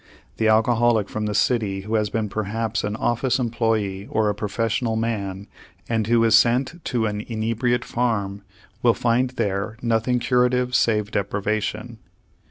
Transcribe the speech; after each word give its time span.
The 0.37 0.47
alcoholic 0.47 1.09
from 1.09 1.27
the 1.27 1.35
city 1.35 1.81
who 1.81 1.93
has 1.93 2.09
been 2.09 2.27
perhaps 2.27 2.83
an 2.83 2.95
office 2.95 3.37
employee 3.37 4.07
or 4.09 4.29
a 4.29 4.33
professional 4.33 4.95
man 4.95 5.45
and 5.87 6.07
who 6.07 6.23
is 6.23 6.33
sent 6.33 6.83
to 6.85 7.05
an 7.05 7.21
inebriate 7.27 7.85
farm 7.85 8.41
will 8.81 8.95
find 8.95 9.29
there 9.29 9.77
nothing 9.79 10.17
curative 10.17 10.73
save 10.73 11.11
deprivation. 11.11 11.99